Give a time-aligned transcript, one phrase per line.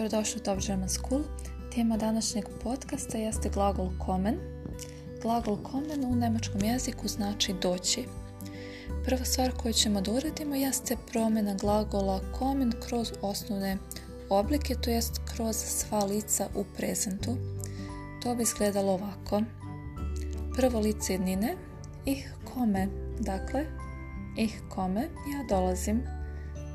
[0.00, 1.22] dobrodošli u Top German School.
[1.74, 4.38] Tema današnjeg podcasta jeste glagol kommen.
[5.22, 8.04] Glagol kommen u nemačkom jeziku znači doći.
[9.04, 13.78] Prva stvar koju ćemo da uradimo jeste promjena glagola kommen kroz osnovne
[14.28, 17.36] oblike, to jest kroz sva lica u prezentu.
[18.22, 19.42] To bi izgledalo ovako.
[20.56, 21.56] Prvo lice jednine,
[22.04, 23.66] ih kome, dakle,
[24.36, 26.02] ih kome, ja dolazim.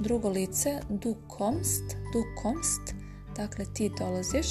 [0.00, 3.01] Drugo lice, du kommst, du kommst,
[3.36, 4.46] dakle ti dolaziš.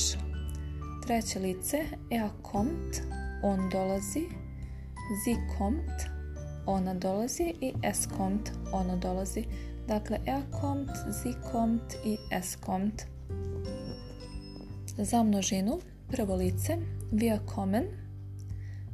[1.03, 1.77] Treće lice,
[2.11, 3.01] er kommt,
[3.43, 4.25] on dolazi.
[5.23, 6.01] Sie kommt,
[6.65, 9.45] ona dolazi i es kommt, ono dolazi.
[9.87, 10.91] Dakle, er kommt,
[11.23, 13.01] sie kommt i es kommt.
[14.97, 15.79] Za množinu,
[16.11, 16.77] prvo lice,
[17.11, 17.85] wir kommen,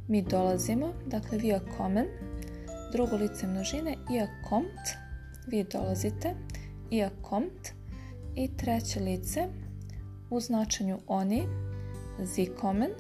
[0.08, 2.06] mi dolazimo, dakle wir kommen.
[2.92, 4.98] Drugo lice množine, ihr kommt,
[5.48, 6.36] vi dolazite,
[6.92, 7.78] ihr kommt.
[8.36, 9.48] I treće lice
[10.30, 11.48] u značenju oni,
[12.26, 12.92] sie kommen.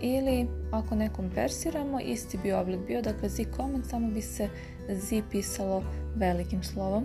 [0.00, 4.48] Ili ako nekom persiramo, isti bi oblik bio, dakle sie kommen, samo bi se
[4.88, 5.82] zi pisalo
[6.16, 7.04] velikim slovom.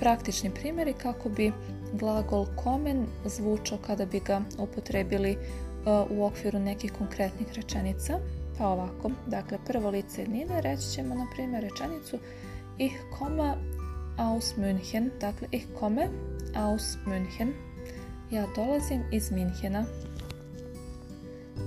[0.00, 1.52] Praktični primjeri kako bi
[1.92, 8.18] glagol kommen zvučao kada bi ga upotrebili uh, u okviru nekih konkretnih rečenica.
[8.58, 12.18] Pa ovako, dakle prvo lice jednine reći ćemo na primjer rečenicu
[12.78, 13.54] Ich komme
[14.18, 16.10] aus München, dakle ich komme
[16.54, 17.54] aus München.
[18.30, 19.86] Ja dolazim iz Minhena.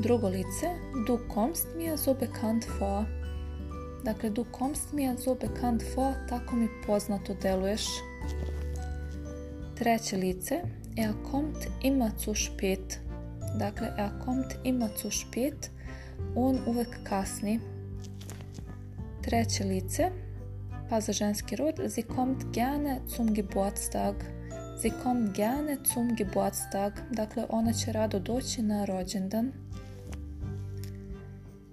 [0.01, 0.69] Drugo lice,
[1.05, 3.05] du kommst mir so bekannt vor.
[4.03, 7.85] Dakle, du kommst mir so bekannt vor, tako mi poznato deluješ.
[9.75, 10.61] Treće lice,
[10.97, 12.99] er kommt immer zu spät.
[13.59, 15.69] Dakle, er kommt immer zu spät,
[16.35, 17.59] on uvek kasni.
[19.21, 20.11] Treće lice,
[20.99, 24.15] za ženski rod, sie kommt gerne zum Geburtstag.
[24.81, 26.93] Sie kommt gerne zum Geburtstag.
[27.11, 29.51] Dakle, ona će rado doći na rođendan.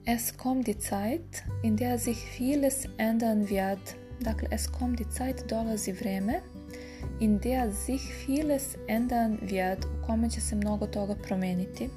[0.07, 3.95] Es kommt die Zeit, in der sich vieles ändern wird.
[4.21, 6.41] Dakle, es kommt die Zeit, dolazi vrijeme,
[7.21, 11.89] in der sich vieles ändern wird, u kome će se mnogo toga promijeniti.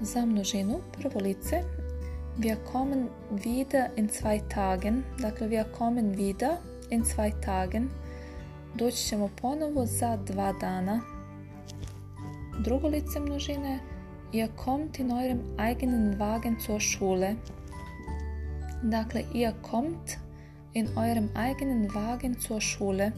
[0.00, 1.62] Za množinu, prvo lice,
[2.38, 5.04] wir kommen wieder in zwei Tagen.
[5.20, 7.90] Dakle, wir kommen wieder in zwei Tagen.
[8.74, 11.00] Doći ćemo ponovo za dva dana.
[12.64, 13.78] Drugo lice množine,
[14.32, 17.34] ihr kommt in eurem eigenen Wagen zur Schule.
[18.82, 20.18] Dakle, ihr kommt
[20.74, 23.12] in eurem eigenen Wagen zur Schule.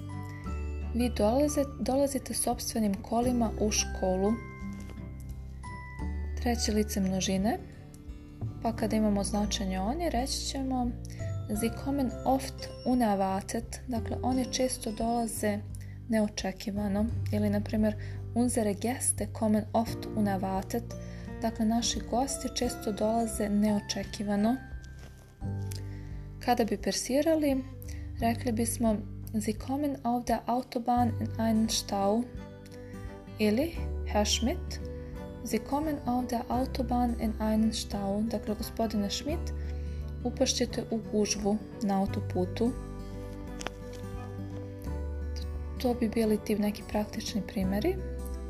[0.94, 4.32] Vi dolazite, dolazite sobstvenim kolima u školu.
[6.42, 7.58] Treće lice množine.
[8.62, 10.90] Pa kada imamo značenje oni, reći ćemo
[11.60, 13.80] Sie kommen oft unerwartet.
[13.88, 15.58] Dakle, oni često dolaze
[16.08, 17.06] neočekivano.
[17.32, 17.94] Ili, na primjer,
[18.34, 20.84] unsere Gäste kommen oft unerwartet.
[21.42, 24.56] Dakle, naši gosti često dolaze neočekivano.
[26.44, 27.64] Kada bi persirali,
[28.20, 28.96] rekli bismo
[29.40, 32.22] Sie kommen auf der Autobahn in einen Stau.
[33.38, 33.76] Ili,
[34.06, 34.89] Herr Schmidt,
[35.44, 38.22] Sie kommen auf der Autobahn in einen Stau.
[38.30, 39.52] Dakle, gospodine Schmidt,
[40.24, 42.72] upašćete u gužvu na autoputu.
[45.82, 47.96] To bi bili ti neki praktični primjeri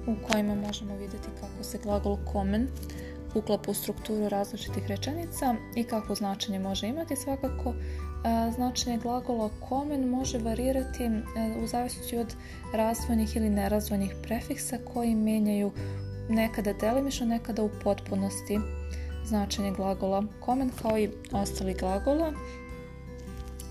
[0.07, 2.69] u kojima možemo vidjeti kako se glagol kommen
[3.35, 7.17] uklapa u strukturu različitih rečenica i kakvo značenje može imati.
[7.17, 7.75] Svakako,
[8.55, 11.11] značenje glagola kommen može varirati
[11.63, 12.35] u zavisnosti od
[12.75, 15.73] razvojnih ili nerazvojnih prefiksa koji menjaju
[16.31, 18.59] nekada delimično, nekada u potpunosti
[19.25, 22.33] značenje glagola kommen kao i ostali glagola,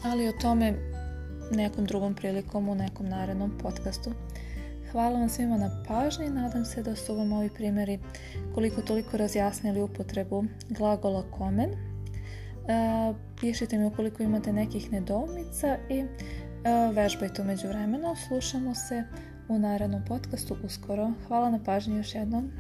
[0.04, 0.74] ali o tome
[1.52, 4.12] nekom drugom prilikom u nekom narednom podcastu.
[4.92, 8.00] Hvala vam svima na pažnji, nadam se da su vam ovi primjeri
[8.56, 11.70] koliko toliko razjasnili upotrebu glagola kommen.
[11.70, 11.76] E,
[13.42, 16.08] pišite mi ukoliko imate nekih nedoumica i e,
[16.94, 18.16] vežbajte umeđu vremenu.
[18.28, 19.04] Slušamo se
[19.50, 21.12] u narednom podcastu uskoro.
[21.28, 22.52] Hvala na pažnji još jednom.